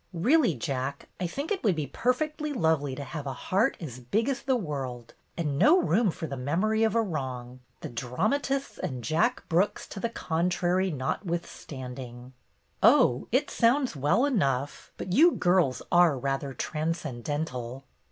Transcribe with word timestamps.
"Really, 0.13 0.55
Jack, 0.55 1.09
I 1.19 1.27
think 1.27 1.51
it 1.51 1.63
would 1.63 1.75
be 1.75 1.85
per 1.85 2.11
fectly 2.11 2.55
lovely 2.55 2.95
to 2.95 3.03
have 3.03 3.27
a 3.27 3.33
heart 3.33 3.77
as 3.79 3.99
big 3.99 4.29
as 4.29 4.41
the 4.41 4.55
world 4.55 5.13
and 5.37 5.59
no 5.59 5.79
room 5.79 6.09
for 6.09 6.25
the 6.25 6.35
memory 6.35 6.81
of 6.81 6.95
a 6.95 7.01
wrong, 7.03 7.59
the 7.81 7.87
dramatists 7.89 8.79
and 8.79 9.03
Jack 9.03 9.47
Brooks 9.47 9.85
to 9.89 9.99
the 9.99 10.09
con 10.09 10.49
trary 10.49 10.91
notwithstanding." 10.91 12.33
"Oh, 12.81 13.27
it 13.31 13.51
sounds 13.51 13.95
well 13.95 14.25
enough. 14.25 14.91
But 14.97 15.13
you 15.13 15.33
girls 15.33 15.83
are 15.91 16.17
rather 16.17 16.55
transcendental." 16.55 17.83